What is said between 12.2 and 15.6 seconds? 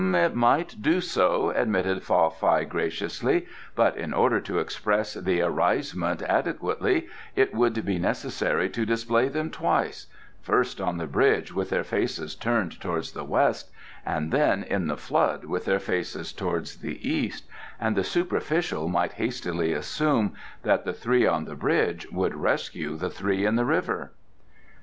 turned towards the west, and then in the flood